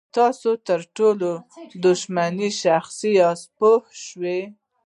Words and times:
تاسو 0.17 0.49
تر 0.67 0.79
ټولو 0.97 1.29
شتمن 1.99 2.35
شخص 2.63 2.97
یاست 3.17 3.47
پوه 3.57 3.81
شوې!. 4.03 4.39